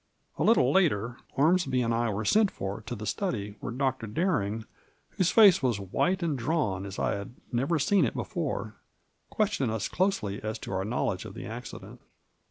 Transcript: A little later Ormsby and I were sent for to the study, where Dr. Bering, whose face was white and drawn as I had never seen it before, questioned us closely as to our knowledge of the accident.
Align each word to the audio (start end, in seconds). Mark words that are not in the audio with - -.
A 0.39 0.43
little 0.43 0.71
later 0.71 1.17
Ormsby 1.35 1.83
and 1.83 1.93
I 1.93 2.09
were 2.09 2.25
sent 2.25 2.49
for 2.49 2.81
to 2.87 2.95
the 2.95 3.05
study, 3.05 3.55
where 3.59 3.71
Dr. 3.71 4.07
Bering, 4.07 4.65
whose 5.09 5.29
face 5.29 5.61
was 5.61 5.79
white 5.79 6.23
and 6.23 6.35
drawn 6.35 6.87
as 6.87 6.97
I 6.97 7.13
had 7.13 7.35
never 7.51 7.77
seen 7.77 8.03
it 8.03 8.15
before, 8.15 8.77
questioned 9.29 9.69
us 9.71 9.87
closely 9.87 10.41
as 10.41 10.57
to 10.65 10.73
our 10.73 10.83
knowledge 10.83 11.25
of 11.25 11.35
the 11.35 11.45
accident. 11.45 12.01